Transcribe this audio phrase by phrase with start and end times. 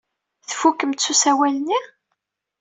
[0.49, 1.79] Tfukemt s usawal-nni?